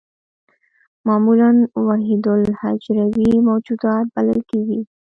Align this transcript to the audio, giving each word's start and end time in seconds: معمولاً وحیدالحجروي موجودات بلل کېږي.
معمولاً 1.07 1.49
وحیدالحجروي 1.87 3.31
موجودات 3.47 4.05
بلل 4.15 4.39
کېږي. 4.49 4.79